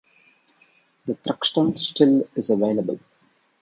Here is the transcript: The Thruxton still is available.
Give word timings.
The 1.05 1.13
Thruxton 1.13 1.77
still 1.77 2.27
is 2.35 2.49
available. 2.49 2.97